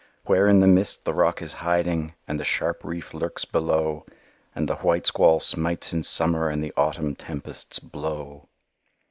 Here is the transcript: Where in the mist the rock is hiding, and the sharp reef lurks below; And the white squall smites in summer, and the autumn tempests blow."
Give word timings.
Where 0.25 0.47
in 0.47 0.61
the 0.61 0.67
mist 0.67 1.05
the 1.05 1.13
rock 1.13 1.43
is 1.43 1.53
hiding, 1.61 2.15
and 2.27 2.39
the 2.39 2.43
sharp 2.43 2.83
reef 2.83 3.13
lurks 3.13 3.45
below; 3.45 4.07
And 4.55 4.67
the 4.67 4.77
white 4.77 5.05
squall 5.05 5.39
smites 5.39 5.93
in 5.93 6.01
summer, 6.01 6.49
and 6.49 6.63
the 6.63 6.73
autumn 6.75 7.15
tempests 7.15 7.77
blow." 7.77 8.49